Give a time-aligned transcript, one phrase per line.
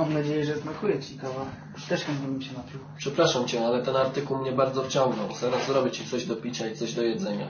[0.00, 1.46] Mam nadzieję, że smakuje Ci kawa.
[1.88, 2.80] Też chętnie bym się napił.
[2.98, 5.28] Przepraszam Cię, ale ten artykuł mnie bardzo wciągnął.
[5.40, 7.48] Zaraz zrobię Ci coś do picia i coś do jedzenia.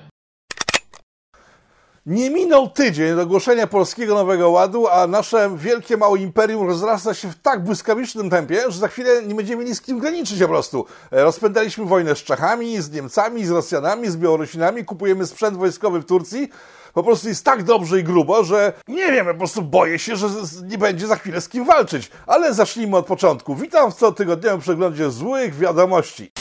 [2.06, 7.28] Nie minął tydzień do ogłoszenia Polskiego Nowego Ładu, a nasze wielkie małe imperium rozrasta się
[7.28, 10.86] w tak błyskawicznym tempie, że za chwilę nie będziemy mieli z kim graniczyć po prostu.
[11.10, 16.48] Rozpętaliśmy wojnę z Czechami, z Niemcami, z Rosjanami, z Białorusinami, kupujemy sprzęt wojskowy w Turcji.
[16.94, 20.28] Po prostu jest tak dobrze i grubo, że nie wiem, po prostu boję się, że
[20.62, 22.10] nie będzie za chwilę z kim walczyć.
[22.26, 23.54] Ale zacznijmy od początku.
[23.54, 26.32] Witam w cotygodniowym przeglądzie złych wiadomości.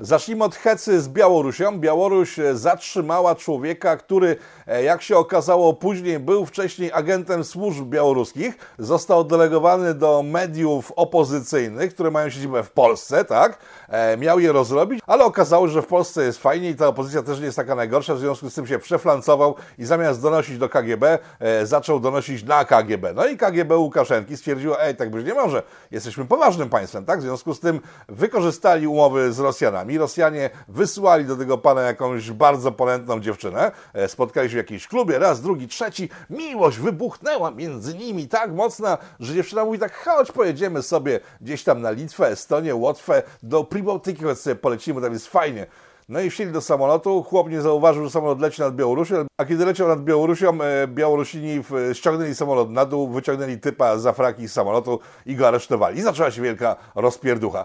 [0.00, 1.80] Zacznijmy od hecy z Białorusią.
[1.80, 8.58] Białoruś e, zatrzymała człowieka, który, e, jak się okazało później, był wcześniej agentem służb białoruskich.
[8.78, 13.58] Został delegowany do mediów opozycyjnych, które mają siedzibę w Polsce, tak?
[13.88, 17.22] E, Miał je rozrobić, ale okazało się, że w Polsce jest fajnie i ta opozycja
[17.22, 20.68] też nie jest taka najgorsza, w związku z tym się przeflancował i zamiast donosić do
[20.68, 23.12] KGB, e, zaczął donosić na KGB.
[23.14, 27.18] No i KGB Łukaszenki stwierdziło, ej, tak być nie może, jesteśmy poważnym państwem, tak?
[27.18, 29.98] W związku z tym wykorzystali umowy z Rosjanami.
[29.98, 33.72] Rosjanie wysłali do tego pana jakąś bardzo ponętną dziewczynę.
[33.94, 36.08] E, Spotkali się w jakimś klubie, raz, drugi, trzeci.
[36.30, 41.82] Miłość wybuchnęła między nimi tak mocna, że dziewczyna mówi tak, chodź, pojedziemy sobie gdzieś tam
[41.82, 45.66] na Litwę, Estonię, Łotwę, do Pribałtyki, choć sobie polecimy, tam jest fajnie.
[46.08, 49.64] No i wsiedli do samolotu, chłop nie zauważył, że samolot leci nad Białorusią, a kiedy
[49.64, 55.00] leciał nad Białorusią, e, Białorusini ściągnęli samolot na dół, wyciągnęli typa za fraki z samolotu
[55.26, 55.98] i go aresztowali.
[55.98, 57.64] I zaczęła się wielka rozpierducha.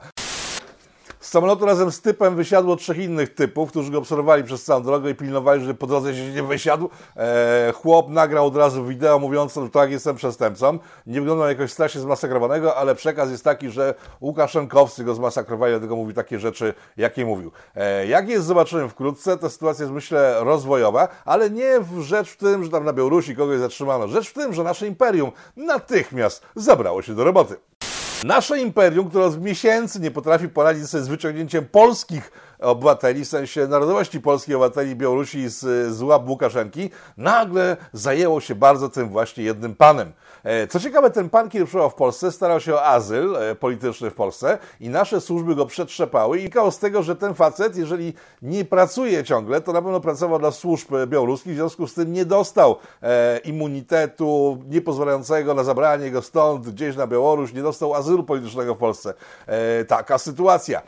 [1.21, 5.09] Z samolotu razem z typem wysiadło trzech innych typów, którzy go obserwowali przez całą drogę
[5.09, 6.89] i pilnowali, że po drodze się nie wysiadł.
[7.17, 10.79] E, chłop nagrał od razu wideo mówiąc, że tak, jestem przestępcą.
[11.07, 16.13] Nie wyglądał jakoś strasznie zmasakrowanego, ale przekaz jest taki, że Łukaszenkowcy go zmasakrowali, dlatego mówi
[16.13, 17.51] takie rzeczy, jakie mówił.
[17.75, 19.37] E, jak jest, zobaczymy wkrótce.
[19.37, 23.35] Ta sytuacja jest, myślę, rozwojowa, ale nie w rzecz w tym, że tam na Białorusi
[23.35, 24.07] kogoś zatrzymano.
[24.07, 27.70] Rzecz w tym, że nasze imperium natychmiast zabrało się do roboty.
[28.23, 32.31] Nasze imperium, które od miesięcy nie potrafi poradzić sobie z wyciągnięciem polskich
[32.61, 35.59] obywateli, w sensie narodowości polskiej obywateli Białorusi z,
[35.95, 40.11] z łap Łukaszenki, nagle zajęło się bardzo tym właśnie jednym panem.
[40.43, 44.09] E, Co ciekawe, ten pan, kiedy przyjechał w Polsce, starał się o azyl e, polityczny
[44.09, 48.13] w Polsce i nasze służby go przetrzepały i wynikało z tego, że ten facet, jeżeli
[48.41, 52.25] nie pracuje ciągle, to na pewno pracował dla służb białoruskich, w związku z tym nie
[52.25, 58.75] dostał e, immunitetu niepozwalającego na zabranie go stąd gdzieś na Białoruś, nie dostał azylu politycznego
[58.75, 59.13] w Polsce.
[59.47, 60.81] E, taka sytuacja.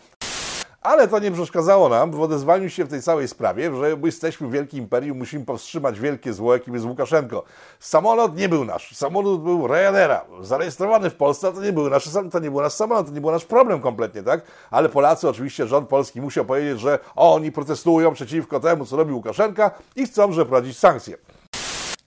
[0.83, 4.79] Ale to nie przeszkadzało nam w odezwaniu się w tej całej sprawie, że jesteśmy wielkim
[4.79, 7.43] imperium, musimy powstrzymać wielkie zło, jakim jest Łukaszenko.
[7.79, 12.39] Samolot nie był nasz, samolot był Ryanaira, zarejestrowany w Polsce, to nie był nasz, to
[12.39, 14.41] nie był nasz samolot, to nie był nasz problem kompletnie, tak?
[14.71, 19.71] Ale Polacy, oczywiście rząd polski musiał powiedzieć, że oni protestują przeciwko temu, co robi Łukaszenka
[19.95, 21.17] i chcą przeprowadzić sankcje.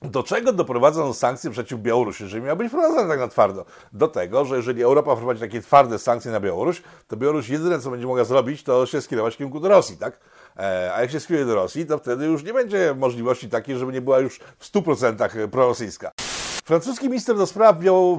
[0.06, 3.64] Do czego doprowadzą sankcje przeciw Białorusi, jeżeli miały być wprowadzone tak na twardo?
[3.92, 7.90] Do tego, że jeżeli Europa wprowadzi takie twarde sankcje na Białoruś, to Białoruś jedyne, co
[7.90, 10.20] będzie mogła zrobić, to się skierować w kierunku do Rosji, tak?
[10.56, 13.92] E, a jak się skieruje do Rosji, to wtedy już nie będzie możliwości takiej, żeby
[13.92, 16.10] nie była już w 100% prorosyjska.
[16.64, 17.76] Francuski minister do spraw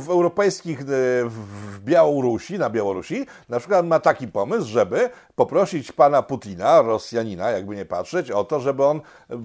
[0.10, 0.84] europejskich e,
[1.26, 7.76] w Białorusi, na Białorusi, na przykład ma taki pomysł, żeby poprosić pana Putina, Rosjanina, jakby
[7.76, 9.38] nie patrzeć, o to, żeby on e,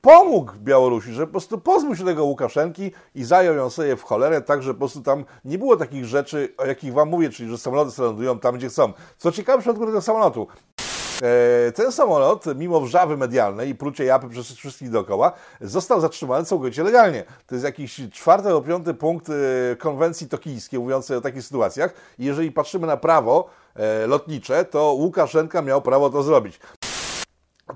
[0.00, 4.40] pomógł Białorusi, że po prostu pozbył się tego Łukaszenki i zajął ją sobie w cholerę,
[4.40, 7.58] tak że po prostu tam nie było takich rzeczy, o jakich wam mówię, czyli że
[7.58, 8.92] samoloty lądują tam, gdzie chcą.
[9.18, 10.46] Co ciekawe, w przypadku tego samolotu,
[11.22, 16.82] E, Ten samolot, mimo wrzawy medialnej i plucie japy przez wszystkich dookoła, został zatrzymany całkowicie
[16.82, 17.24] legalnie.
[17.46, 21.94] To jest jakiś czwarty albo piąty punkt e, konwencji tokijskiej mówiącej o takich sytuacjach.
[22.18, 26.60] I jeżeli patrzymy na prawo e, lotnicze, to Łukaszenka miał prawo to zrobić.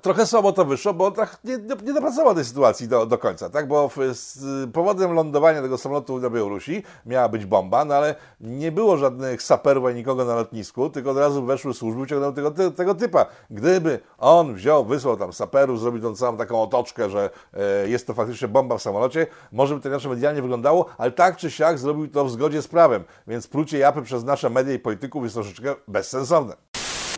[0.02, 3.50] Trochę słabo to wyszło, bo on tak nie, nie, dopracował tej sytuacji do, do końca,
[3.50, 3.68] tak?
[3.68, 8.72] Bo w, z powodem lądowania tego samolotu na Białorusi miała być bomba, no ale nie
[8.72, 12.94] było żadnych saperów ani nikogo na lotnisku, tylko od razu weszły służby, wyciągnęły tego, tego
[12.94, 13.26] typa.
[13.50, 18.14] Gdyby on wziął, wysłał tam saperów, zrobił tą całą taką otoczkę, że e, jest to
[18.14, 22.08] faktycznie bomba w samolocie, może by to inaczej medialnie wyglądało, ale tak czy siak zrobił
[22.08, 25.74] to w zgodzie z prawem, więc plucie japy przez nasze media i polityków jest troszeczkę
[25.88, 26.73] bezsensowne.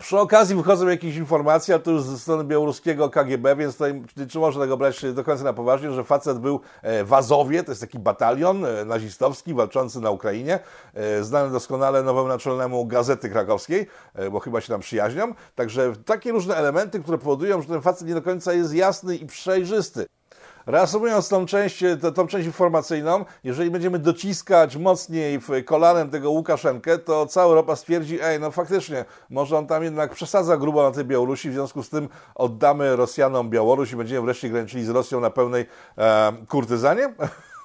[0.07, 4.39] Przy okazji wychodzą jakieś informacje, a to już ze strony białoruskiego KGB, więc tutaj czy
[4.39, 7.81] można tego brać do końca na poważnie, że facet był e, w Azowie, to jest
[7.81, 10.59] taki batalion e, nazistowski walczący na Ukrainie,
[10.93, 13.87] e, znany doskonale nowemu naczelnemu Gazety Krakowskiej,
[14.31, 15.33] bo chyba się tam przyjaźnią.
[15.55, 19.25] Także takie różne elementy, które powodują, że ten facet nie do końca jest jasny i
[19.25, 20.05] przejrzysty.
[20.67, 27.25] Reasumując tą część, tą, tą część informacyjną, jeżeli będziemy dociskać mocniej kolanem tego Łukaszenkę, to
[27.25, 31.49] cała Europa stwierdzi, ej, no faktycznie, może on tam jednak przesadza grubo na tej Białorusi,
[31.49, 35.65] w związku z tym oddamy Rosjanom Białoruś i będziemy wreszcie graniczyli z Rosją na pełnej
[35.97, 37.13] e, kurtyzanie.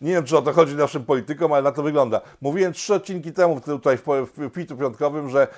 [0.00, 2.20] Nie wiem, czy o to chodzi naszym politykom, ale na to wygląda.
[2.40, 4.02] Mówiłem trzy odcinki temu tutaj w,
[4.36, 5.48] w Pitu Piątkowym, że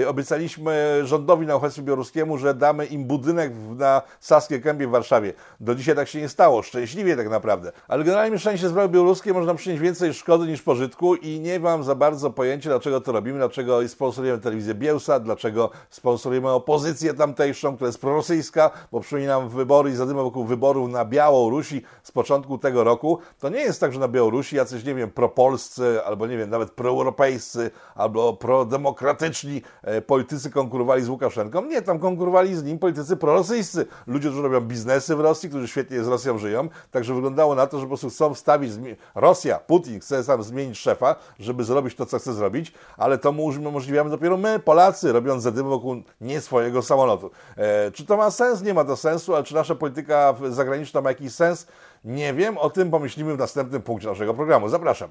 [0.00, 5.32] yy, obiecaliśmy rządowi na uchodźstwie białoruskiemu, że damy im budynek na Saskie Kępie w Warszawie.
[5.60, 6.62] Do dzisiaj tak się nie stało.
[6.62, 7.72] Szczęśliwie tak naprawdę.
[7.88, 11.94] Ale generalnie się sprawy białoruskie można przynieść więcej szkody niż pożytku i nie mam za
[11.94, 18.00] bardzo pojęcia, dlaczego to robimy, dlaczego sponsorujemy telewizję Bielsa, dlaczego sponsorujemy opozycję tamtejszą, która jest
[18.00, 23.18] prorosyjska, bo przypominam wybory i zadyma wokół wyborów na Białorusi z początku tego roku.
[23.40, 26.70] To nie jest tak, że na Białorusi jacyś, nie wiem, propolscy, albo nie wiem, nawet
[26.70, 31.64] proeuropejscy, albo prodemokratyczni e, politycy konkurowali z Łukaszenką.
[31.64, 33.86] Nie, tam konkurowali z nim politycy prorosyjscy.
[34.06, 36.68] Ludzie, którzy robią biznesy w Rosji, którzy świetnie z Rosją żyją.
[36.90, 38.72] Także wyglądało na to, że po prostu chcą wstawić,
[39.14, 43.44] Rosja, Putin chce sam zmienić szefa, żeby zrobić to, co chce zrobić, ale to mu
[43.44, 47.30] umożliwiamy dopiero my, Polacy, robiąc zadymy wokół nie swojego samolotu.
[47.56, 48.62] E, czy to ma sens?
[48.62, 51.66] Nie ma to sensu, ale czy nasza polityka zagraniczna ma jakiś sens?
[52.04, 54.68] Nie wiem, o tym pomyślimy w następnym punkcie naszego programu.
[54.68, 55.10] Zapraszam.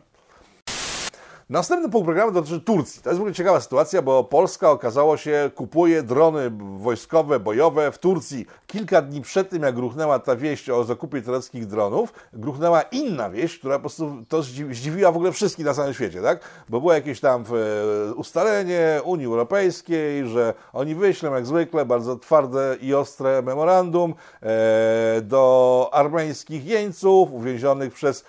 [1.50, 3.02] Następny punkt programu dotyczy Turcji.
[3.02, 7.98] To jest w ogóle ciekawa sytuacja, bo Polska okazało się kupuje drony wojskowe, bojowe w
[7.98, 8.46] Turcji.
[8.68, 13.60] Kilka dni przed tym, jak gruchnęła ta wieść o zakupie tureckich dronów, gruchnęła inna wieść,
[13.60, 16.40] która po prostu to zdziwiła w ogóle wszystkich na całym świecie, tak?
[16.70, 17.44] Bo było jakieś tam
[18.10, 25.22] e, ustalenie Unii Europejskiej, że oni wyślą jak zwykle bardzo twarde i ostre memorandum e,
[25.22, 28.26] do armeńskich jeńców uwięzionych przez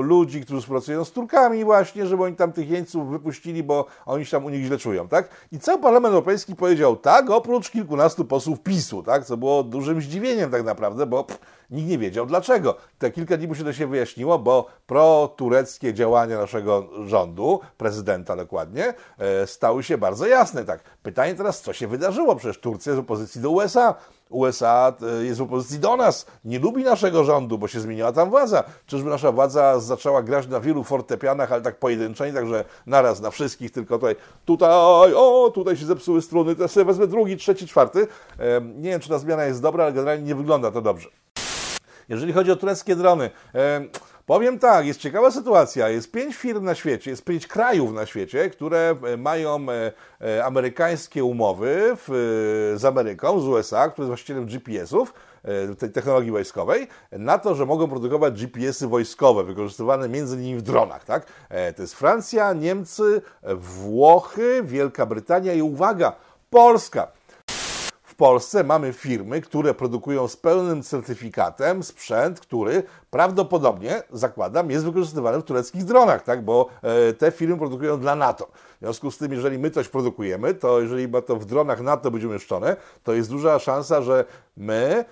[0.00, 4.30] ludzi, którzy współpracują z Turkami właśnie, żeby oni tam tych jeńców wypuścili, bo oni się
[4.30, 5.28] tam u nich źle czują, tak?
[5.52, 9.24] I cały Parlament Europejski powiedział tak, oprócz kilkunastu posłów PiSu, tak?
[9.24, 11.40] Co było dużym zdziwieniem tak naprawdę, bo pff,
[11.72, 12.76] nikt nie wiedział dlaczego.
[12.98, 19.46] Te kilka dni później to się wyjaśniło, bo pro-tureckie działania naszego rządu, prezydenta dokładnie, e,
[19.46, 20.82] stały się bardzo jasne, tak?
[21.02, 22.36] Pytanie teraz, co się wydarzyło?
[22.36, 23.94] Przecież Turcja jest w opozycji do USA.
[24.28, 28.30] USA e, jest w opozycji do nas, nie lubi naszego rządu, bo się zmieniła tam
[28.30, 28.64] władza.
[28.86, 33.20] Czyżby nasza władza zaczęła grać na wielu fortepianach, ale tak pojedynczo, nie tak, że naraz
[33.20, 37.66] na wszystkich, tylko tutaj, tutaj, o, tutaj się zepsuły struny, to sobie wezmę drugi, trzeci,
[37.66, 38.06] czwarty.
[38.74, 41.21] Nie wiem, czy ta zmiana jest dobra, ale generalnie nie wygląda to dobrze.
[42.08, 43.30] Jeżeli chodzi o tureckie drony,
[44.26, 45.88] Powiem tak, jest ciekawa sytuacja.
[45.88, 50.44] Jest pięć firm na świecie, jest pięć krajów na świecie, które e, mają e, e,
[50.44, 55.14] amerykańskie umowy w, z Ameryką, z USA, które jest właścicielem GPS-ów,
[55.78, 61.04] tej technologii wojskowej, na to, że mogą produkować GPS-y wojskowe, wykorzystywane między innymi w dronach.
[61.04, 61.26] Tak?
[61.76, 63.22] To jest Francja, Niemcy,
[63.56, 66.12] Włochy, Wielka Brytania i uwaga,
[66.50, 67.08] Polska.
[68.22, 75.44] Polsce mamy firmy, które produkują z pełnym certyfikatem sprzęt, który prawdopodobnie, zakładam, jest wykorzystywany w
[75.44, 76.44] tureckich dronach, tak?
[76.44, 78.48] bo e, te firmy produkują dla NATO.
[78.76, 82.10] W związku z tym, jeżeli my coś produkujemy, to jeżeli ma to w dronach NATO
[82.10, 84.24] być umieszczone, to jest duża szansa, że
[84.56, 85.04] my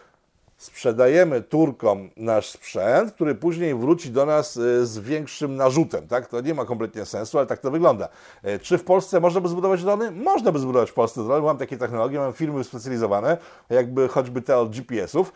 [0.60, 6.08] sprzedajemy Turkom nasz sprzęt, który później wróci do nas e, z większym narzutem.
[6.08, 6.26] Tak?
[6.26, 8.08] To nie ma kompletnie sensu, ale tak to wygląda.
[8.42, 10.10] E, czy w Polsce można by zbudować drony?
[10.10, 11.42] Można by zbudować w Polsce drony.
[11.42, 13.36] Mam takie technologie, mam firmy specjalizowane,
[13.70, 15.32] jakby choćby te od GPS-ów.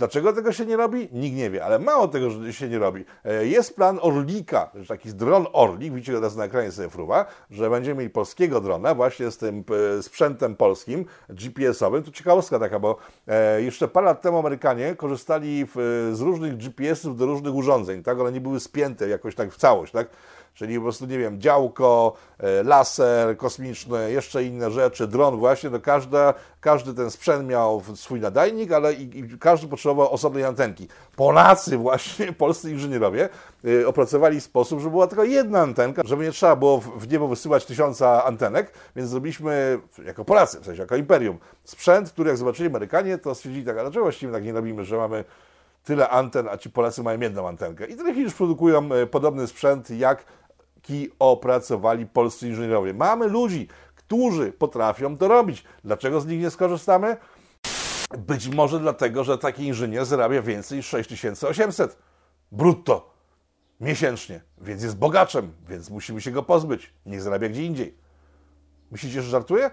[0.00, 1.08] Dlaczego tego się nie robi?
[1.12, 3.04] Nikt nie wie, ale mało tego, że się nie robi.
[3.24, 7.70] E, jest plan Orlika, taki dron Orlik, widzicie go teraz na ekranie sobie fruwa, że
[7.70, 9.64] będziemy mieli polskiego drona właśnie z tym
[9.98, 12.02] e, sprzętem polskim, GPS-owym.
[12.02, 12.96] To ciekawostka taka, bo
[13.28, 15.66] e, jeszcze parę lat temu Amerykanie korzystali
[16.12, 18.20] z różnych GPS-ów do różnych urządzeń, tak?
[18.20, 20.08] One nie były spięte jakoś tak w całość, tak?
[20.54, 25.80] Czyli po prostu, nie wiem, działko, e, laser kosmiczny, jeszcze inne rzeczy, dron właśnie, to
[25.80, 30.88] każda, każdy ten sprzęt miał swój nadajnik, ale i, i każdy potrzebował osobnej antenki.
[31.16, 33.28] Polacy właśnie, polscy inżynierowie
[33.64, 37.64] y, opracowali sposób, żeby była tylko jedna antenka, żeby nie trzeba było w, niebo wysyłać
[37.64, 43.18] tysiąca antenek, więc zrobiliśmy, jako Polacy, w sensie jako imperium, sprzęt, który jak zobaczyli Amerykanie,
[43.18, 45.24] to stwierdzili tak, a dlaczego właściwie tak nie robimy, że mamy
[45.84, 47.86] tyle anten, a ci Polacy mają jedną antenkę.
[47.86, 50.24] I trochę już produkują e, podobny sprzęt, jak
[51.18, 52.94] opracowali polscy inżynierowie.
[52.94, 55.64] Mamy ludzi, którzy potrafią to robić.
[55.84, 57.16] Dlaczego z nich nie skorzystamy?
[58.18, 61.98] Być może dlatego, że taki inżynier zarabia więcej niż 6800
[62.52, 63.14] brutto
[63.80, 66.92] miesięcznie, więc jest bogaczem, więc musimy się go pozbyć.
[67.06, 67.94] Niech zarabia gdzie indziej.
[68.90, 69.70] Myślicie, że żartuje?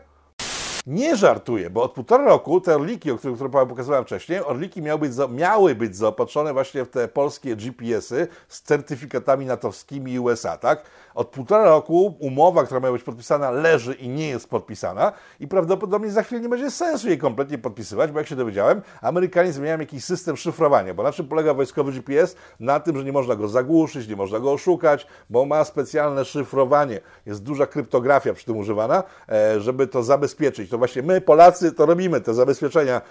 [0.88, 5.12] Nie żartuję, bo od półtora roku te orliki, o których, pokazywałem wcześniej, orliki miały być,
[5.30, 10.84] miały być zaopatrzone właśnie w te polskie GPS-y z certyfikatami natowskimi USA, tak?
[11.16, 16.12] Od półtora roku umowa, która miała być podpisana, leży i nie jest podpisana i prawdopodobnie
[16.12, 20.04] za chwilę nie będzie sensu jej kompletnie podpisywać, bo jak się dowiedziałem, Amerykanie zmieniają jakiś
[20.04, 22.36] system szyfrowania, bo na czym polega wojskowy GPS?
[22.60, 27.00] Na tym, że nie można go zagłuszyć, nie można go oszukać, bo ma specjalne szyfrowanie.
[27.26, 30.70] Jest duża kryptografia przy tym używana, e, żeby to zabezpieczyć.
[30.70, 33.02] To właśnie my, Polacy, to robimy, te zabezpieczenia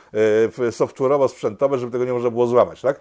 [0.58, 3.00] e, software'owo-sprzętowe, żeby tego nie można było złamać, tak?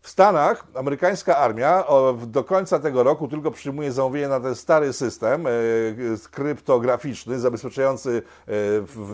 [0.00, 1.84] W Stanach amerykańska armia
[2.26, 5.50] do końca tego roku tylko przyjmuje zamówienie na ten stary system e,
[6.30, 8.52] kryptograficzny zabezpieczający e,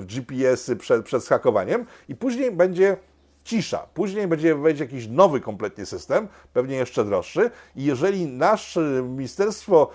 [0.05, 2.97] GPS-y przed, przed hakowaniem i później będzie
[3.45, 3.87] cisza.
[3.95, 9.91] Później będzie, będzie jakiś nowy kompletnie system, pewnie jeszcze droższy i jeżeli nasze Ministerstwo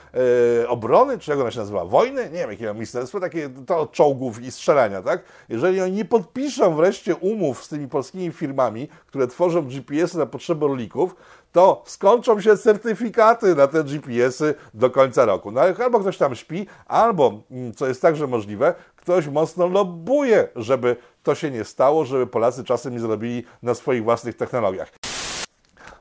[0.64, 3.92] e, Obrony, czy jak ono się nazywa, wojny, nie wiem jakie ministerstwo, takie to od
[3.92, 5.24] czołgów i strzelania, tak?
[5.50, 10.68] Jeżeli oni nie podpiszą wreszcie umów z tymi polskimi firmami, które tworzą GPS-y na potrzeby
[10.68, 11.16] rolników,
[11.52, 15.52] to skończą się certyfikaty na te GPS-y do końca roku.
[15.52, 18.76] No ale albo ktoś tam śpi, albo, mm, co jest także możliwe,
[19.08, 24.04] ktoś mocno lobbuje, żeby to się nie stało, żeby Polacy czasem nie zrobili na swoich
[24.04, 24.92] własnych technologiach.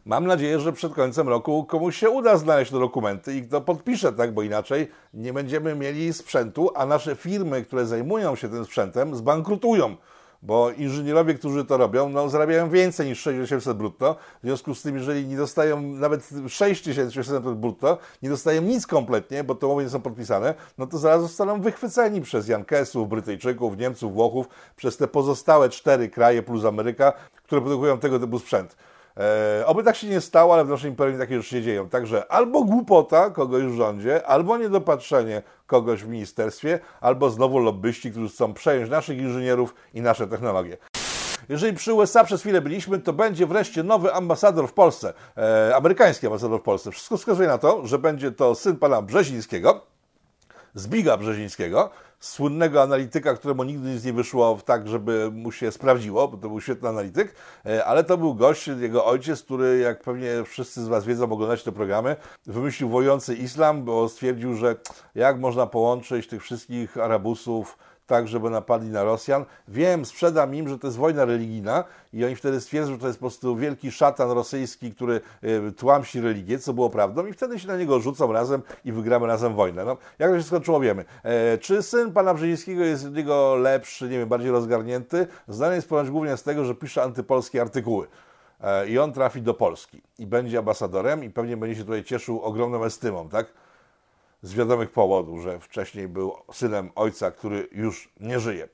[0.05, 4.13] Mam nadzieję, że przed końcem roku komuś się uda znaleźć te dokumenty i kto podpisze,
[4.13, 9.17] tak, bo inaczej nie będziemy mieli sprzętu, a nasze firmy, które zajmują się tym sprzętem,
[9.17, 9.97] zbankrutują.
[10.47, 14.17] Bo inżynierowie, którzy to robią, no, zarabiają więcej niż 6800 brutto.
[14.43, 19.55] W związku z tym, jeżeli nie dostają nawet 6800 brutto, nie dostają nic kompletnie, bo
[19.55, 24.49] te umowy nie są podpisane, no to zaraz zostaną wychwyceni przez Jankesów, Brytyjczyków, Niemców, Włochów,
[24.77, 27.13] przez te pozostałe cztery kraje plus Ameryka,
[27.43, 28.77] które produkują tego typu sprzęt.
[29.21, 31.89] E, oby tak się nie stało, ale w naszym imperium takie rzeczy się dzieją.
[31.89, 38.29] Także albo głupota kogoś w rządzie, albo niedopatrzenie kogoś w ministerstwie, albo znowu lobbyści, którzy
[38.29, 40.77] chcą przejąć naszych inżynierów i nasze technologie.
[41.49, 46.27] Jeżeli przy USA przez chwilę byliśmy, to będzie wreszcie nowy ambasador w Polsce, e, amerykański
[46.27, 46.91] ambasador w Polsce.
[46.91, 49.87] Wszystko wskazuje na to, że będzie to syn pana Brzezińskiego,
[50.77, 51.91] Zbiga Brzezińskiego,
[52.21, 56.49] słynnego analityka, któremu nigdy nic nie wyszło w tak, żeby mu się sprawdziło, bo to
[56.49, 57.35] był świetny analityk,
[57.67, 61.63] e, ale to był gość, jego ojciec, który, jak pewnie wszyscy z Was wiedzą, oglądać
[61.63, 62.17] te programy,
[62.47, 64.77] wymyślił wojujący islam, bo stwierdził, że
[65.15, 69.45] jak można połączyć tych wszystkich Arabusów, tak, żeby napadli na Rosjan.
[69.69, 73.19] Wiem, sprzedam im, że to jest wojna religijna i oni wtedy stwierdzą, że to jest
[73.19, 75.21] po prostu wielki szatan rosyjski, który
[75.69, 79.27] y, tłamsi religię, co było prawdą i wtedy się na niego rzucą razem i wygramy
[79.27, 79.85] razem wojnę.
[79.85, 81.05] No, jak to się skończyło, wiemy.
[81.23, 85.27] E, czy syn pana Brzezińskiego jest od niego lepszy, nie wiem, bardziej rozgarnięty?
[85.49, 88.07] Znany jest ponoć głównie z tego, że pisze antypolskie artykuły.
[88.61, 92.43] E, I on trafi do Polski i będzie ambasadorem i pewnie będzie się tutaj cieszył
[92.43, 93.47] ogromną estymą, tak?
[94.47, 98.69] Z wiadomych powodów, że wcześniej był synem ojca, który już nie żyje.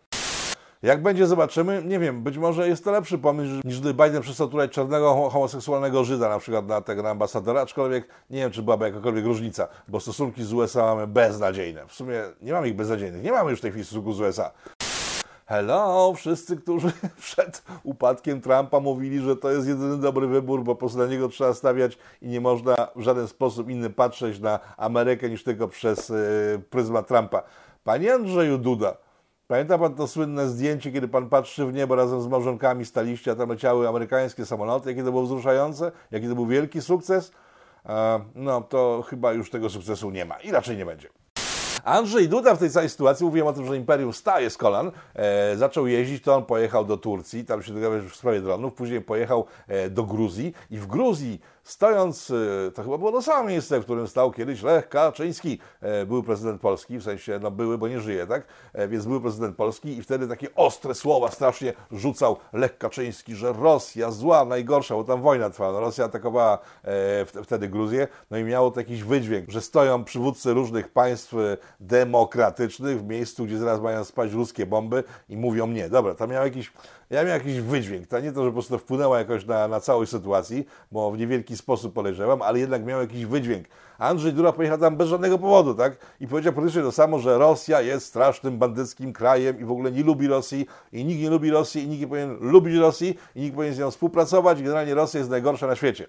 [0.83, 1.83] Jak będzie, zobaczymy.
[1.85, 5.31] Nie wiem, być może jest to lepszy pomysł niż gdy Biden przestał tutaj czarnego ho-
[5.31, 10.01] homoseksualnego Żyda na przykład na tego ambasadora, aczkolwiek nie wiem, czy byłaby jakakolwiek różnica, bo
[10.01, 11.87] stosunki z USA mamy beznadziejne.
[11.87, 14.51] W sumie nie mamy ich beznadziejnych, nie mamy już w tej chwili stosunków z USA.
[15.53, 20.79] Hello, wszyscy, którzy przed upadkiem Trumpa mówili, że to jest jedyny dobry wybór, bo po
[20.79, 25.31] prostu na niego trzeba stawiać i nie można w żaden sposób inny patrzeć na Amerykę
[25.31, 26.17] niż tylko przez yy,
[26.71, 27.43] pryzmat Trumpa.
[27.85, 28.97] Panie Andrzeju Duda,
[29.47, 33.35] pamięta pan to słynne zdjęcie, kiedy pan patrzy w niebo razem z małżonkami staliście, a
[33.35, 37.33] tam leciały amerykańskie samoloty, jakie to było wzruszające, jaki to był wielki sukces?
[37.87, 41.22] E, no to chyba już tego sukcesu nie ma i raczej nie będzie.
[41.85, 45.57] Andrzej Duda w tej całej sytuacji, mówiłem o tym, że Imperium staje z kolan, e,
[45.57, 49.47] zaczął jeździć, to on pojechał do Turcji, tam się dogadał w sprawie dronów, później pojechał
[49.69, 53.85] e, do Gruzji i w Gruzji stojąc, e, to chyba było to samo miejsce, w
[53.85, 58.01] którym stał kiedyś Lech Kaczyński, e, był prezydent Polski, w sensie, no były, bo nie
[58.01, 58.45] żyje, tak?
[58.73, 63.53] E, więc był prezydent Polski i wtedy takie ostre słowa strasznie rzucał Lech Kaczyński, że
[63.53, 66.59] Rosja zła, najgorsza, bo tam wojna trwała, no, Rosja atakowała
[67.45, 71.35] wtedy Gruzję, no i miało to jakiś wydźwięk, że stoją przywódcy różnych państw
[71.81, 75.89] demokratycznych w miejscu, gdzie zaraz mają spaść ruskie bomby i mówią nie.
[75.89, 76.73] Dobra, tam miał jakiś,
[77.13, 78.07] ja miał jakiś wydźwięk.
[78.07, 81.57] To nie to, że po prostu wpłynęło jakoś na, na całość sytuacji, bo w niewielki
[81.57, 83.67] sposób podejrzewam, ale jednak miał jakiś wydźwięk.
[83.99, 85.97] Andrzej Duda pojechał tam bez żadnego powodu, tak?
[86.21, 90.03] I powiedział praktycznie to samo, że Rosja jest strasznym bandyckim krajem i w ogóle nie
[90.03, 93.55] lubi Rosji i nikt nie lubi Rosji i nikt nie powinien lubić Rosji i nikt
[93.55, 96.07] powinien z nią współpracować generalnie Rosja jest najgorsza na świecie.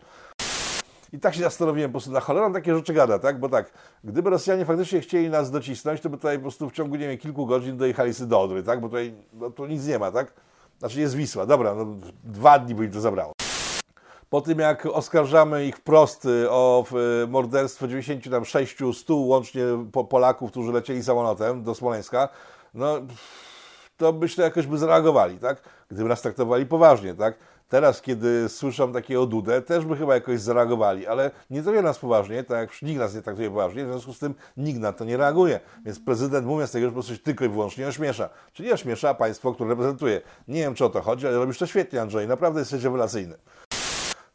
[1.14, 3.40] I tak się zastanowiłem, po prostu na cholerę takie rzeczy gada, tak?
[3.40, 3.72] Bo tak,
[4.04, 7.18] gdyby Rosjanie faktycznie chcieli nas docisnąć, to by tutaj po prostu w ciągu, nie wiem,
[7.18, 8.82] kilku godzin dojechali sobie do Odry, tak?
[8.82, 10.34] Bo tutaj no, tu nic nie ma, tak?
[10.84, 11.86] Znaczy jest Wisła, dobra, no,
[12.24, 13.34] dwa dni by im to zabrało.
[14.30, 16.86] Po tym jak oskarżamy ich wprost y, o
[17.24, 22.30] y, morderstwo 96, 100 łącznie po Polaków, którzy lecieli samolotem do Smoleńska,
[22.74, 23.02] no
[23.98, 25.62] to myślę jakoś by zareagowali, tak?
[25.90, 27.38] Gdyby nas traktowali poważnie, tak?
[27.70, 32.44] Teraz, kiedy słyszą takiego dudę, też by chyba jakoś zareagowali, ale nie traktuje nas poważnie,
[32.44, 35.18] tak jak nikt nas nie traktuje poważnie, w związku z tym nikt na to nie
[35.18, 35.60] reaguje.
[35.86, 38.30] Więc prezydent mówiąc tego, że po prostu tylko i wyłącznie ośmiesza.
[38.54, 40.22] Czyli ośmiesza państwo, które reprezentuje.
[40.48, 42.28] Nie wiem, czy o to chodzi, ale robisz to świetnie, Andrzej.
[42.28, 43.36] Naprawdę jesteś rewelacyjny.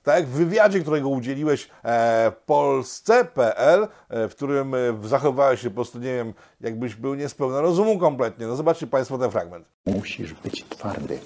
[0.02, 5.99] Tak w wywiadzie, którego udzieliłeś e, Polsce.pl, e, w którym e, zachowałeś się po prostu,
[5.99, 8.47] nie wiem, jakbyś był niespełna rozumu kompletnie.
[8.47, 9.66] No zobaczcie Państwo ten fragment.
[9.87, 11.18] Musisz być twardy.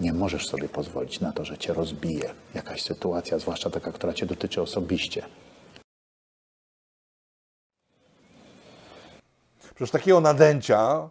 [0.00, 4.26] Nie możesz sobie pozwolić na to, że cię rozbije jakaś sytuacja, zwłaszcza taka, która cię
[4.26, 5.22] dotyczy osobiście.
[9.74, 11.08] Przecież takiego nadęcia,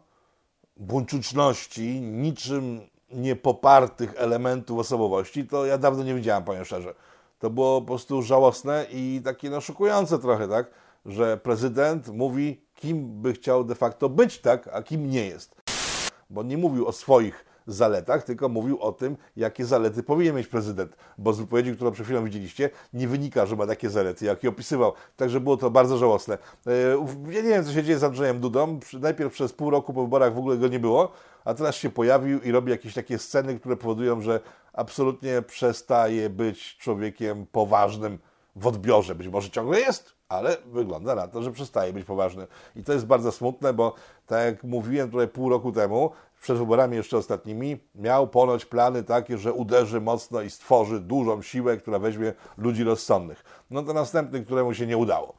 [0.78, 6.94] buńczuczności, niczym niepopartych elementów osobowości, to ja dawno nie widziałem, powiem szczerze.
[7.40, 10.68] To było po prostu żałosne i takie no, szokujące trochę, tak?
[11.06, 14.70] Że prezydent mówi, kim by chciał de facto być, tak?
[14.74, 15.56] A kim nie jest.
[16.30, 20.96] Bo nie mówił o swoich zaletach, tylko mówił o tym, jakie zalety powinien mieć prezydent.
[21.18, 24.94] Bo z wypowiedzi, którą przed chwilą widzieliście, nie wynika, że ma takie zalety, jakie opisywał.
[25.16, 26.38] Także było to bardzo żałosne.
[26.68, 26.72] E,
[27.32, 28.80] Ja nie wiem, co się dzieje z Andrzejem Dudą.
[29.00, 31.12] Najpierw przez pół roku po wyborach w ogóle go nie było,
[31.46, 34.40] a teraz się pojawił i robi jakieś takie sceny, które powodują, że
[34.74, 38.20] absolutnie przestaje być człowiekiem poważnym
[38.56, 39.16] w odbiorze.
[39.16, 42.48] Być może ciągle jest, ale wygląda na to, że przestaje być poważny.
[42.76, 43.94] I to jest bardzo smutne, bo
[44.26, 46.12] tak jak mówiłem tutaj pół roku temu,
[46.46, 51.78] przed wyborami jeszcze ostatnimi, miał ponoć plany takie, że uderzy mocno i stworzy dużą siłę,
[51.78, 53.44] która weźmie ludzi rozsądnych.
[53.72, 55.34] No to następny, któremu się nie udało.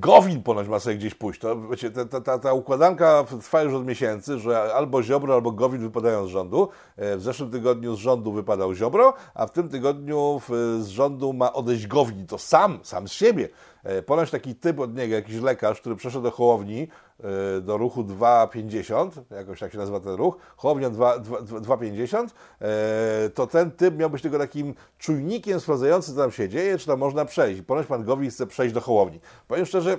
[0.00, 1.40] Gowin ponoć ma sobie gdzieś pójść.
[1.40, 5.80] To, wiecie, ta, ta, ta, układanka trwa już od miesięcy, że albo Ziobro, albo Gowin
[5.80, 6.68] wypadają z rządu.
[6.96, 10.40] E, W zeszłym tygodniu z rządu wypadał Ziobro, a w tym tygodniu
[10.80, 12.26] z rządu ma odejść Gowin.
[12.26, 13.48] To sam, sam z siebie.
[13.86, 16.88] E, Ponoć taki typ od niego, jakiś lekarz, który przeszedł do Hołowni,
[17.56, 23.30] e, do ruchu 2,50, jakoś tak się nazywa ten ruch, Hołownia 2 2 2,50, e,
[23.30, 26.98] to ten typ miał być tylko takim czujnikiem sprawdzającym, co tam się dzieje, czy tam
[26.98, 27.62] można przejść.
[27.62, 29.20] Ponoć pan Gowin chce przejść do Hołowni.
[29.48, 29.98] Powiem szczerze,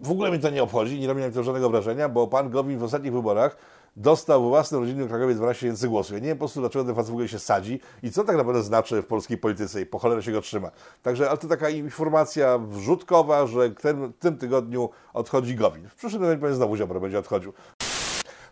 [0.00, 2.78] w ogóle mnie to nie obchodzi, nie robi mi to żadnego wrażenia, bo pan Gowin
[2.78, 3.56] w ostatnich wyborach
[3.96, 6.12] dostał we własnym rodzinnym Krakowie 12 tysięcy głosów.
[6.12, 8.36] Ja nie wiem po prostu, dlaczego ten facet w ogóle się sadzi i co tak
[8.36, 10.70] naprawdę znaczy w polskiej polityce i po cholerę się go trzyma.
[11.02, 15.88] Także, ale to taka informacja wrzutkowa, że w tym, tym tygodniu odchodzi Gowin.
[15.88, 17.52] W przyszłym tygodniu pewnie znowu Ziobro będzie odchodził.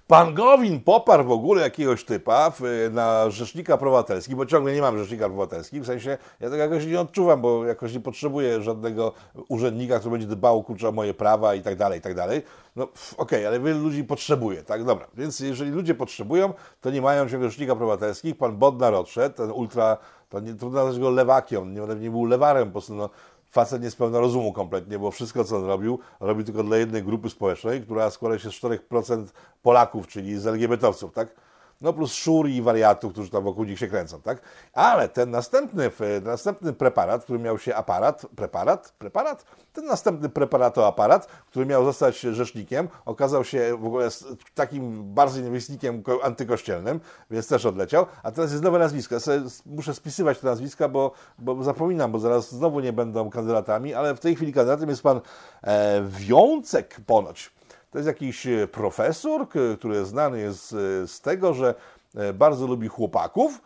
[0.08, 4.80] Pan Gowin poparł w ogóle jakiegoś typa w, na rzecznika praw obywatelskich, bo ciągle nie
[4.80, 8.62] mam rzecznika praw obywatelskich, w sensie ja tego jakoś nie odczuwam, bo jakoś nie potrzebuję
[8.62, 9.12] żadnego
[9.48, 12.42] urzędnika, który będzie dbał kurczę, o moje prawa i tak dalej, i tak dalej.
[12.76, 14.84] No okej, ale wielu ludzi potrzebuje, tak?
[14.84, 18.36] Dobra, więc jeżeli ludzie potrzebują, to nie mają ciągle rzecznika obywatelskich.
[18.36, 19.96] Pan Bodnar odszedł, ten ultra,
[20.28, 23.10] to nie trudno nazwać go lewakiem, nie, nie był lewarem, po prostu no,
[23.50, 27.30] facet nie spełna rozumu kompletnie, bo wszystko, co on robił, robi tylko dla jednej grupy
[27.30, 29.26] społecznej, która składa się z 4%
[29.62, 31.47] Polaków, czyli z LGBT-owców, tak?
[31.80, 34.40] No plus szur i wariatów, którzy tam wokół nich się kręcą, tak?
[34.72, 39.44] Ale ten następny, f- następny preparat, który miał się aparat, preparat, preparat?
[39.72, 44.08] Ten następny preparatoaparat, który miał zostać rzecznikiem, okazał się w ogóle
[44.54, 48.06] takim bardzo niewieśnikiem ko- antykościelnym, więc też odleciał.
[48.22, 49.14] A teraz jest nowe nazwisko.
[49.14, 49.20] Ja
[49.66, 54.20] muszę spisywać te nazwiska, bo, bo zapominam, bo zaraz znowu nie będą kandydatami, ale w
[54.20, 55.20] tej chwili kandydatem jest pan
[55.62, 57.57] e, Wiącek ponoć.
[57.90, 59.46] To jest jakiś e, profesor,
[59.78, 61.74] który znany jest e, z tego, że
[62.14, 63.62] e, bardzo lubi chłopaków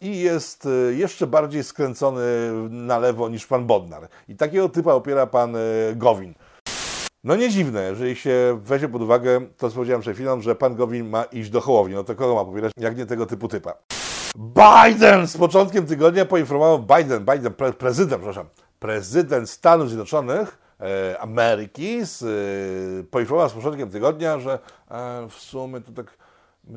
[0.00, 2.22] i jest jeszcze bardziej skręcony
[2.70, 4.08] na lewo niż pan Bodnar.
[4.28, 5.56] I takiego typa opiera pan
[5.94, 6.34] Gowin.
[7.24, 10.76] No nie dziwne, jeżeli się weźmie pod uwagę to, co powiedziałem przed chwilą, że pan
[10.76, 11.94] Gowin ma iść do Hołowni.
[11.94, 13.74] No to kogo ma popierać, jak nie tego typu typa?
[14.36, 18.46] Biden z początkiem tygodnia poinformował, Biden, Biden, pre, prezydent, przepraszam,
[18.78, 20.65] prezydent Stanów Zjednoczonych
[21.18, 24.58] Ameryki z, e, poinformował z początkiem tygodnia, że
[24.90, 26.18] e, w sumie to tak,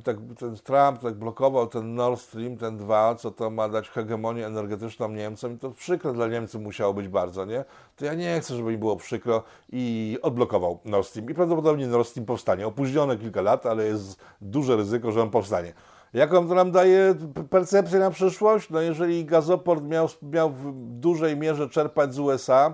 [0.04, 4.48] tak ten Trump tak blokował ten Nord Stream, ten 2, co to ma dać hegemonię
[4.48, 7.66] energetyczną Niemcom i to przykro dla Niemców musiało być bardzo, nie?
[7.96, 11.30] To ja nie chcę, żeby im było przykro i odblokował Nord Stream.
[11.30, 12.68] I prawdopodobnie Nord Stream powstanie.
[12.68, 15.74] Opóźnione kilka lat, ale jest duże ryzyko, że on powstanie.
[16.14, 17.16] Jaką to nam daje
[17.50, 18.70] percepcję na przyszłość?
[18.70, 22.74] No jeżeli gazoport miał, miał w dużej mierze czerpać z USA,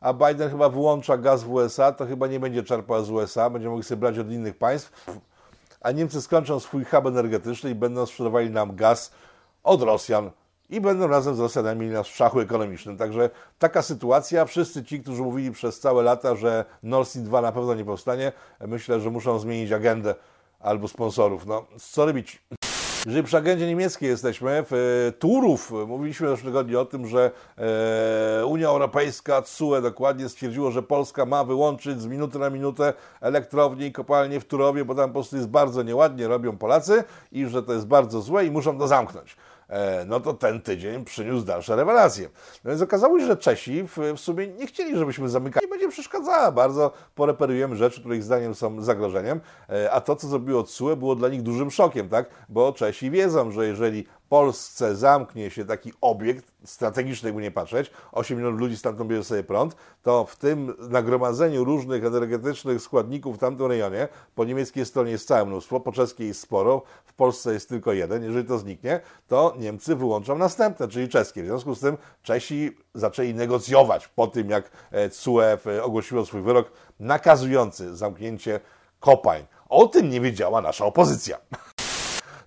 [0.00, 3.68] a Biden chyba wyłącza gaz w USA, to chyba nie będzie czerpał z USA, będzie
[3.68, 5.06] mógł sobie brać od innych państw,
[5.80, 9.12] a Niemcy skończą swój hub energetyczny i będą sprzedawali nam gaz
[9.62, 10.30] od Rosjan
[10.70, 12.96] i będą razem z Rosjanami nas w szachu ekonomicznym.
[12.96, 17.52] Także taka sytuacja, wszyscy ci, którzy mówili przez całe lata, że Nord Stream 2 na
[17.52, 20.14] pewno nie powstanie, myślę, że muszą zmienić agendę
[20.60, 21.46] albo sponsorów.
[21.46, 22.42] No, co robić?
[23.06, 24.72] Jeżeli przy agendzie niemieckiej jesteśmy, w
[25.08, 27.30] e, Turów mówiliśmy w zeszłym tygodniu o tym, że
[28.40, 33.86] e, Unia Europejska, CUE dokładnie stwierdziło, że Polska ma wyłączyć z minuty na minutę elektrownie
[33.86, 37.62] i kopalnie w Turowie, bo tam po prostu jest bardzo nieładnie, robią Polacy i że
[37.62, 39.36] to jest bardzo złe i muszą to zamknąć.
[39.68, 42.28] E, no to ten tydzień przyniósł dalsze rewelacje.
[42.64, 45.66] No więc okazało się, że Czesi w, sumie nie chcieli, żebyśmy zamykali.
[45.66, 46.52] Nie będzie przeszkadzała.
[46.52, 49.40] Bardzo poreperujemy rzeczy, które ich zdaniem są zagrożeniem.
[49.68, 52.30] E, a to, co zrobiło CUE, było dla nich dużym szokiem, tak?
[52.48, 58.38] Bo Czesi wiedzą, że jeżeli Polsce zamknie się taki obiekt strategiczny, jakby nie patrzeć, 8
[58.38, 63.66] milionów ludzi stamtąd bierze sobie prąd, to w tym nagromadzeniu różnych energetycznych składników w tamtym
[63.66, 67.92] rejonie, po niemieckiej stronie jest całe mnóstwo, po czeskiej jest sporo, w Polsce jest tylko
[67.92, 68.22] jeden.
[68.24, 71.42] Jeżeli to zniknie, to Niemcy wyłączą następne, czyli czeskie.
[71.42, 74.70] W związku z tym Czesi zaczęli negocjować po tym, jak
[75.10, 75.40] CUE
[75.82, 78.60] ogłosiło swój wyrok nakazujący zamknięcie
[79.00, 79.44] kopalń.
[79.68, 81.38] O tym nie wiedziała nasza opozycja.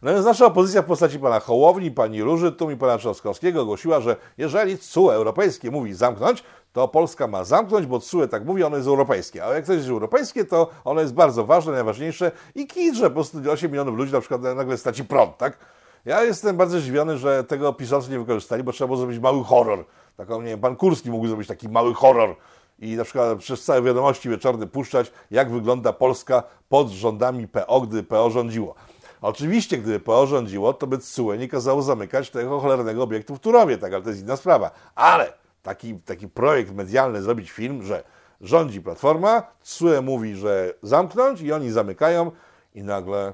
[0.02, 4.00] No więc nasza opozycja w postaci pana Hołowni, pani Róży, tu i pana Trzaskowskiego ogłosiła,
[4.00, 8.76] że jeżeli CUE europejskie mówi zamknąć, to Polska ma zamknąć, bo CUE tak mówi, ono
[8.78, 9.46] jest europejskie.
[9.46, 13.14] A jak coś jest europejskie, to ono jest bardzo ważne, najważniejsze i kit, że po
[13.14, 15.58] prostu 8 milionów ludzi na przykład nagle straci prąd, tak?
[16.06, 19.86] Ja jestem bardzo zdziwiony, że tego pisowcy nie wykorzystali, bo trzeba było zrobić mały horror.
[20.18, 22.36] Taką, nie wiem, pan Kurski mógł zrobić taki mały horror
[22.80, 28.04] i na przykład przez całe wiadomości wieczorne puszczać, jak wygląda Polska pod rządami PO, gdy
[28.04, 28.76] PO rządziło.
[29.22, 33.78] Oczywiście, gdyby PO rządziło, to by CUE nie kazało zamykać tego cholernego obiektu w Turowie,
[33.78, 34.72] tak, ale to jest inna sprawa.
[34.96, 38.04] Ale taki, taki projekt medialny, zrobić film, że
[38.42, 42.32] rządzi Platforma, CUE mówi, że zamknąć i oni zamykają
[42.74, 43.34] i nagle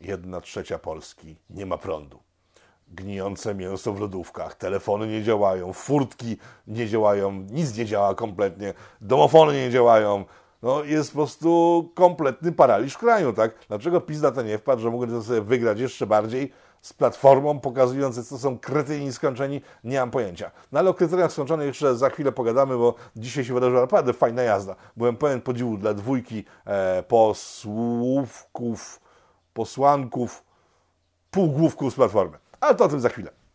[0.00, 2.18] jedna trzecia Polski nie ma prądu.
[2.88, 9.52] Gnijące mięso w lodówkach, telefony nie działają, furtki nie działają, nic nie działa kompletnie, domofony
[9.52, 10.24] nie działają,
[10.62, 13.54] no jest po prostu kompletny paraliż kraju, tak?
[13.68, 16.52] Dlaczego PiS na to nie wpadł, że mógłby sobie wygrać jeszcze bardziej
[16.86, 20.50] z platformą, pokazując, co są kretyni skończeni, nie mam pojęcia.
[20.72, 24.42] No ale o kryteriach skończonych jeszcze za chwilę pogadamy, bo dzisiaj się wydarzyła naprawdę fajna
[24.42, 24.76] jazda.
[24.96, 29.00] Byłem pełen podziwu dla dwójki e, posłówków,
[29.52, 30.44] posłanków,
[31.30, 32.38] półgłówków z platformy.
[32.60, 33.45] Ale to o tym za chwilę.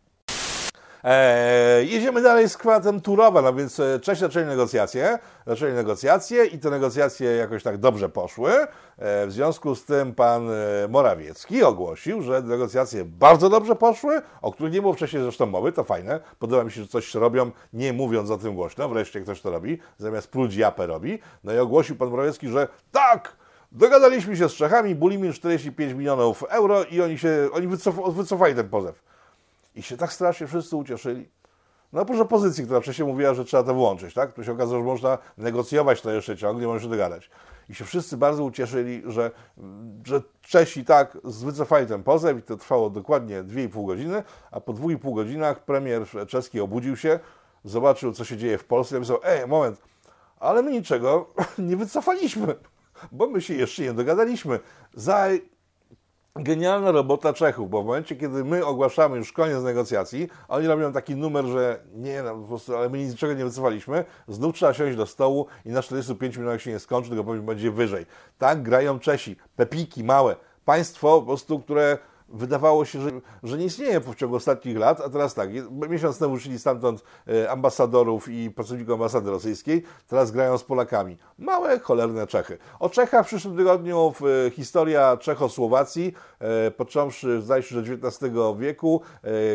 [1.04, 6.58] Eee, jedziemy dalej z kwatem Turowa, no więc e, Czesi zaczęli negocjacje, zaczęli negocjacje i
[6.58, 8.52] te negocjacje jakoś tak dobrze poszły.
[8.52, 8.66] E,
[9.26, 14.72] w związku z tym pan e, Morawiecki ogłosił, że negocjacje bardzo dobrze poszły, o których
[14.72, 16.20] nie było wcześniej zresztą mowy, to fajne.
[16.38, 19.78] Podoba mi się, że coś robią, nie mówiąc o tym głośno, wreszcie ktoś to robi,
[19.98, 21.18] zamiast pluć japę robi.
[21.44, 23.36] No i ogłosił pan Morawiecki, że tak,
[23.72, 28.68] dogadaliśmy się z Czechami, Bulimin 45 milionów euro i oni się, oni wycof wycofali ten
[28.68, 29.11] pozew.
[29.74, 31.28] I się tak strasznie wszyscy ucieszyli.
[31.92, 34.32] No oprócz opozycji, która wcześniej mówiła, że trzeba to włączyć, tak?
[34.32, 37.30] To się okazało, że można negocjować to jeszcze ciągle, można się dogadać.
[37.68, 39.30] I się wszyscy bardzo ucieszyli, że,
[40.06, 45.14] że Czesi tak wycofali ten pozew i to trwało dokładnie 2,5 godziny, a po 2,5
[45.14, 47.20] godzinach premier czeski obudził się,
[47.64, 49.82] zobaczył, co się dzieje w Polsce i napisał, ej, moment,
[50.40, 52.54] ale my niczego nie wycofaliśmy,
[53.12, 54.60] bo my się jeszcze nie dogadaliśmy.
[54.94, 55.28] Za
[56.36, 61.16] genialna robota Czechów, bo w momencie, kiedy my ogłaszamy już koniec negocjacji, oni robią taki
[61.16, 65.06] numer, że nie, no, po prostu, ale my niczego nie wycofaliśmy, znów trzeba siąść do
[65.06, 68.06] stołu i na 45 minutach się nie skończy, tylko będzie wyżej.
[68.38, 71.98] Tak grają Czesi, pepiki małe, państwo po prostu, które
[72.32, 73.10] wydawało się, że,
[73.42, 75.50] że nie istnieje w ciągu ostatnich lat, a teraz tak,
[75.88, 81.16] miesiąc temu szli stamtąd e, ambasadorów i pracowników ambasady rosyjskiej, teraz grają z Polakami.
[81.38, 82.58] Małe, cholerne Czechy.
[82.78, 88.32] O Czechach w przyszłym tygodniu w, e, historia Czechosłowacji, e, począwszy zdaje się, że XIX
[88.58, 89.00] wieku,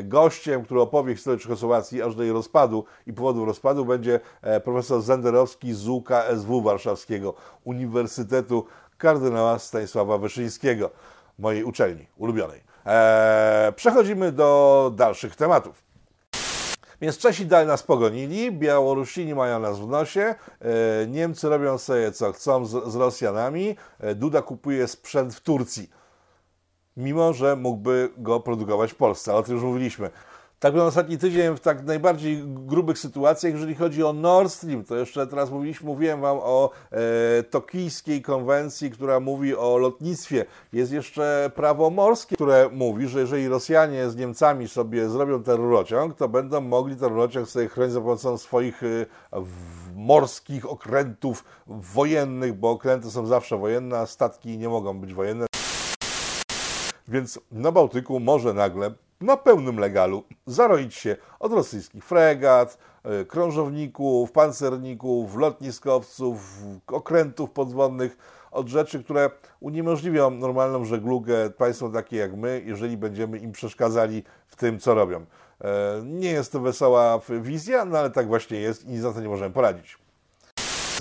[0.03, 4.19] gościem, który opowie historię Czechosłowacji aż do jej rozpadu i powodów rozpadu będzie
[4.63, 8.65] profesor Zenderowski z UKSW Warszawskiego, Uniwersytetu
[8.97, 10.89] kardynała Stanisława Wyszyńskiego
[11.39, 12.66] mojej uczelni ulubionej.
[12.87, 15.83] Eee, przechodzimy do dalszych tematów.
[17.01, 20.21] Więc Czesi dalej nas pogonili, Białorusini mają nas w nosie,
[20.61, 25.89] e, Niemcy robią sobie co chcą z, Rosjanami, e, Duda kupuje sprzęt w Turcji,
[26.97, 30.09] mimo że mógłby go produkować w Polsce, ale o tym już mówiliśmy.
[30.59, 34.83] Tak był ostatni tydzień w tak najbardziej grubych sytuacjach, jeżeli chodzi o Nord Stream.
[34.83, 40.45] To jeszcze teraz mówiliśmy, mówiłem Wam o e, tokijskiej konwencji, która mówi o lotnictwie.
[40.73, 46.15] Jest jeszcze prawo morskie, które mówi, że jeżeli Rosjanie z Niemcami sobie zrobią ten rurociąg,
[46.15, 48.87] to będą mogli ten rurociąg sobie chronić za pomocą swoich e,
[49.95, 55.45] morskich okrętów wojennych, bo okręty są zawsze wojenne, a statki nie mogą być wojenne.
[57.07, 64.31] Więc na Bałtyku może nagle na pełnym legalu zaroić się od rosyjskich fregat, e, krążowników,
[64.31, 68.17] pancerników, lotniskowców, okrętów podwodnych,
[68.51, 74.55] od rzeczy, które uniemożliwią normalną żeglugę państwom takie jak my, jeżeli będziemy im przeszkadzali w
[74.55, 75.25] tym, co robią.
[75.61, 79.21] E, nie jest to wesoła wizja, no ale tak właśnie jest i nic na to
[79.21, 80.06] nie możemy poradzić.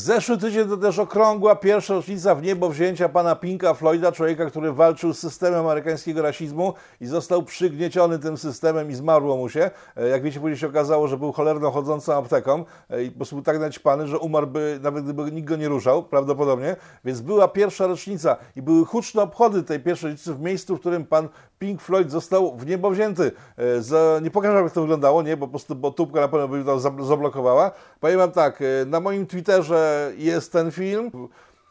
[0.07, 4.73] Zeszły tydzień to też okrągła pierwsza rocznica w niebo wzięcia pana Pinka Floyda, człowieka, który
[4.73, 9.71] walczył z systemem amerykańskiego rasizmu i został przygnieciony tym systemem i zmarło mu się.
[9.97, 13.37] E, Jak wiecie, później się okazało, że był cholerną chodzącą apteką e, i po prostu
[13.37, 16.77] był tak naćpany, że umarłby, nawet gdyby nikt go nie ruszał, prawdopodobnie.
[17.05, 21.07] Więc była pierwsza rocznica i były huczne obchody tej pierwszej rocznicy w miejscu, w którym
[21.07, 23.33] pan Pink Floyd został w niebo wzięty.
[23.59, 26.65] E, nie pokażę, jak to wyglądało, nie, bo po prostu bo tubka na pewno by
[26.65, 27.71] to zab- zablokowała.
[28.01, 31.11] Powiem wam tak, na moim Twitterze jest ten film.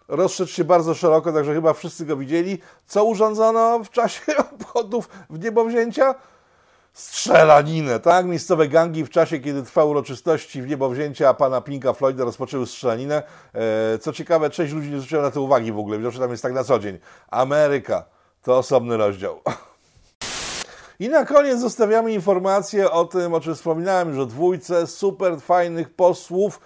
[0.07, 2.59] Rozszedł się bardzo szeroko, także chyba wszyscy go widzieli.
[2.85, 4.21] Co urządzono w czasie
[4.53, 6.15] obchodów w niebowzięcia?
[6.93, 8.25] Strzelaninę, tak?
[8.25, 13.23] Miejscowe gangi w czasie, kiedy trwały uroczystości w niebowzięcia pana Pinka Floyda rozpoczęły strzelaninę.
[13.53, 16.43] E, Co ciekawe, część ludzi nie zwróciła na to uwagi w ogóle, widocznie tam jest
[16.43, 16.99] tak na co dzień.
[17.27, 18.05] Ameryka
[18.41, 19.41] to osobny rozdział.
[20.99, 26.59] I na koniec zostawiamy informację o tym, o czym wspominałem o dwójce super fajnych posłów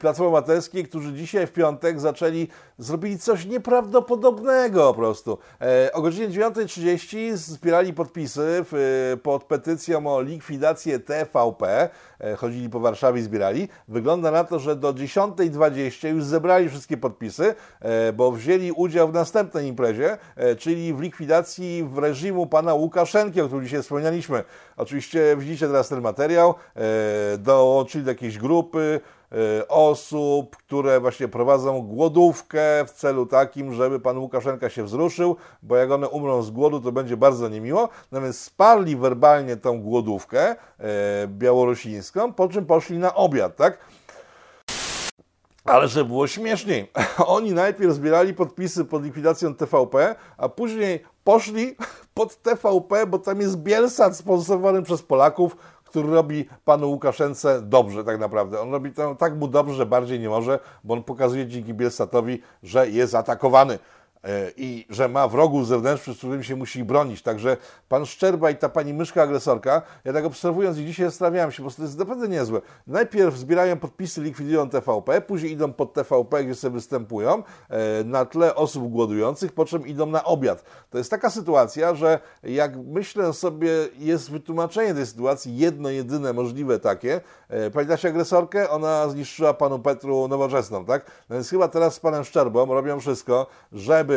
[0.00, 5.38] Platformy Obywatelskiej, którzy dzisiaj w piątek zaczęli, zrobili coś nieprawdopodobnego po prostu.
[5.60, 8.64] E, O godzinie 9.30 zbierali podpisy
[9.12, 11.88] e, pod petycją o likwidację TVP.
[12.20, 13.68] E, Chodzili po Warszawie i zbierali.
[13.88, 19.12] Wygląda na to, że do 10.20 już zebrali wszystkie podpisy, e, bo wzięli udział w
[19.14, 24.44] następnej imprezie, e, czyli w likwidacji w reżimu pana Łukaszenki, o którym dzisiaj wspomnieliśmy.
[24.76, 26.54] Oczywiście widzicie teraz ten materiał.
[26.76, 29.15] E, Dołączyli do jakiejś grupy e,
[29.68, 35.90] osób, które właśnie prowadzą głodówkę w celu takim, żeby pan Łukaszenka się wzruszył, bo jak
[35.90, 37.88] one umrą z głodu, to będzie bardzo niemiło.
[38.12, 40.56] No więc sparli werbalnie tą głodówkę e,
[41.28, 43.78] białorusińską, po czym poszli na obiad, tak?
[45.66, 46.90] Ale że było śmieszniej.
[47.26, 51.76] Oni najpierw zbierali podpisy pod likwidacją TVP, a później poszli
[52.14, 55.56] pod TVP, bo tam jest Bielsat sponsorowany przez Polaków,
[55.96, 58.60] który robi panu Łukaszence dobrze tak naprawdę.
[58.60, 62.42] On robi to tak mu dobrze, że bardziej nie może, bo on pokazuje dzięki Bielsatowi,
[62.62, 63.78] że jest atakowany
[64.56, 67.22] i że ma wrogów zewnętrznych, z którymi się musi bronić.
[67.22, 67.56] Także
[67.88, 71.70] pan Szczerba i ta pani myszka agresorka, ja tak obserwując ich dzisiaj zastanawiałem się, bo
[71.70, 72.60] to jest naprawdę niezłe.
[72.86, 78.54] Najpierw zbierają podpisy, likwidują TVP, później idą pod TVP, gdzie sobie występują e, na tle
[78.54, 80.64] osób głodujących, po czym idą na obiad.
[80.90, 86.78] To jest taka sytuacja, że jak myślę sobie, jest wytłumaczenie tej sytuacji, jedno, jedyne możliwe
[86.78, 87.20] takie.
[87.48, 88.70] E, Pamiętacie agresorkę?
[88.70, 91.10] Ona zniszczyła panu Petru Nowoczesną, tak?
[91.28, 94.15] No więc chyba teraz z panem Szczerbą robią wszystko, żeby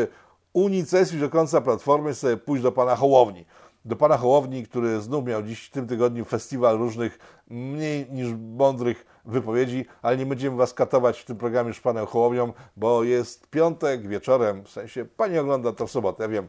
[0.53, 3.45] unicestwić do końca Platformy sobie pójść do pana Hołowni.
[3.85, 9.05] Do pana Hołowni, który znów miał dziś w tym tygodniu festiwal różnych mniej niż mądrych
[9.25, 14.07] wypowiedzi, ale nie będziemy was katować w tym programie już panem Hołownią, bo jest piątek
[14.07, 16.47] wieczorem, w sensie pani ogląda to w sobotę, ja wiem.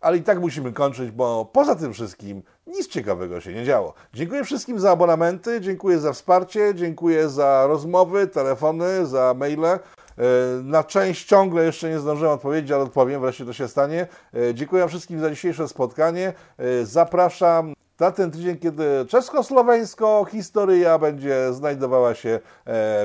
[0.00, 3.94] Ale i tak musimy kończyć, bo poza tym wszystkim nic ciekawego się nie działo.
[4.14, 9.78] Dziękuję wszystkim za abonamenty, dziękuję za wsparcie, dziękuję za rozmowy, telefony, za maile.
[10.18, 10.22] E,
[10.62, 14.06] Na część ciągle jeszcze nie zdążyłem odpowiedzieć, ale odpowiem, wreszcie to się stanie.
[14.34, 16.32] E, Dziękuję wszystkim za dzisiejsze spotkanie.
[16.58, 22.40] E, Zapraszam na ten tydzień, kiedy czesko-słoweńsko historia będzie znajdowała się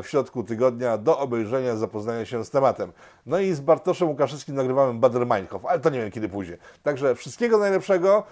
[0.04, 2.92] w środku tygodnia do obejrzenia, zapoznania się z tematem.
[3.26, 6.58] No i z Bartoszem Łukaszewskim nagrywamy Bader Meinhof, ale to nie wiem kiedy pójdzie.
[6.84, 8.24] Także wszystkiego najlepszego.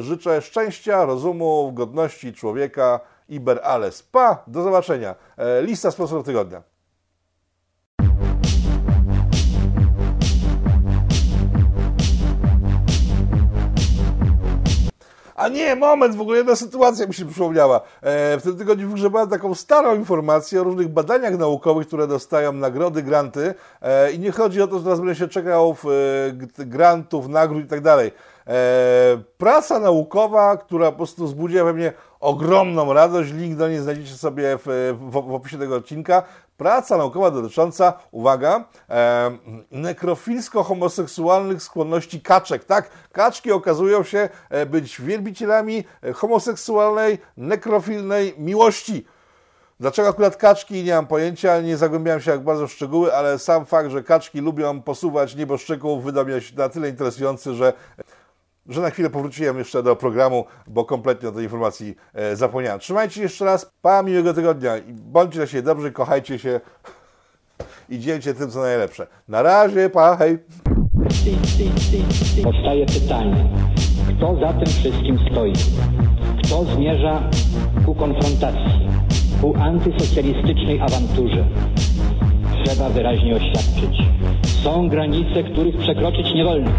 [0.00, 3.00] Życzę szczęścia, rozumu, godności człowieka.
[3.28, 4.02] Iber alles.
[4.02, 4.42] Pa!
[4.46, 5.14] Do zobaczenia.
[5.62, 6.71] Lista sponsorów tygodnia.
[15.42, 17.80] A nie, moment, w ogóle jedna sytuacja mi się przypomniała.
[18.02, 23.02] E, w tym tygodniu wygrzebałem taką starą informację o różnych badaniach naukowych, które dostają nagrody,
[23.02, 23.54] granty.
[23.82, 27.64] E, I nie chodzi o to, że teraz będę się czekał w, e, grantów, nagród
[27.64, 28.12] i tak dalej.
[28.46, 28.52] E,
[29.38, 33.32] praca naukowa, która po prostu wzbudziła we mnie ogromną radość.
[33.32, 36.22] Link do niej znajdziecie sobie w, w, w opisie tego odcinka.
[36.62, 39.30] Praca naukowa dotycząca, uwaga, e,
[39.72, 42.64] nekrofilsko-homoseksualnych skłonności kaczek.
[42.64, 49.06] Tak, kaczki okazują się e, być wielbicielami e, homoseksualnej, nekrofilnej miłości.
[49.80, 50.84] Dlaczego akurat kaczki?
[50.84, 54.40] Nie mam pojęcia, nie zagłębiałem się jak bardzo w szczegóły, ale sam fakt, że kaczki
[54.40, 57.72] lubią posuwać nieboszczyków wydał mi się na tyle interesujący, że
[58.68, 62.80] że na chwilę powróciłem jeszcze do programu, bo kompletnie o tej informacji e, zapomniałem.
[62.80, 66.60] Trzymajcie się jeszcze raz, pa, miłego tygodnia i bądźcie na siebie dobrzy, kochajcie się
[67.88, 69.06] i dzielcie tym, co najlepsze.
[69.28, 70.38] Na razie, pa, hej!
[72.42, 73.48] Powstaje pytanie,
[74.08, 75.52] kto za tym wszystkim stoi?
[76.44, 77.30] Kto zmierza
[77.86, 78.88] ku konfrontacji,
[79.40, 81.48] ku antysocjalistycznej awanturze?
[82.64, 83.98] Trzeba wyraźnie oświadczyć.
[84.62, 86.70] Są granice, których przekroczyć nie wolno.